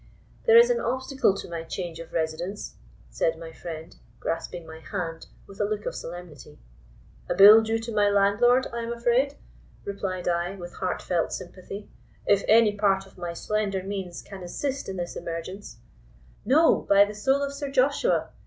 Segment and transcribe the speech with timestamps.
[0.47, 2.73] "There is an obstacle to my change of residence,"
[3.11, 6.57] said my friend, grasping my hand with a look of solemnity.
[7.29, 9.35] "A bill due to my landlord, I am afraid?"
[9.85, 11.87] replied I, with heartfelt sympathy;
[12.25, 15.77] "if any part of my slender means can assist in this emergence——"
[16.45, 18.31] "No, by the soul of Sir Joshua!"